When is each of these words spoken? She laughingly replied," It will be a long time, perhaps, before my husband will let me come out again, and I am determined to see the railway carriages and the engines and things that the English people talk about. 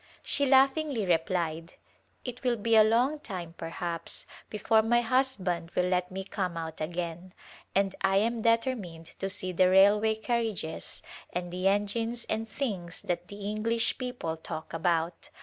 She 0.23 0.47
laughingly 0.47 1.05
replied," 1.05 1.73
It 2.25 2.41
will 2.43 2.55
be 2.55 2.75
a 2.75 2.83
long 2.83 3.19
time, 3.19 3.53
perhaps, 3.55 4.25
before 4.49 4.81
my 4.81 5.01
husband 5.01 5.69
will 5.75 5.85
let 5.85 6.09
me 6.09 6.23
come 6.23 6.57
out 6.57 6.81
again, 6.81 7.35
and 7.75 7.93
I 8.01 8.17
am 8.17 8.41
determined 8.41 9.05
to 9.19 9.29
see 9.29 9.51
the 9.51 9.69
railway 9.69 10.15
carriages 10.15 11.03
and 11.31 11.53
the 11.53 11.67
engines 11.67 12.25
and 12.25 12.49
things 12.49 13.03
that 13.03 13.27
the 13.27 13.41
English 13.47 13.99
people 13.99 14.37
talk 14.37 14.73
about. 14.73 15.29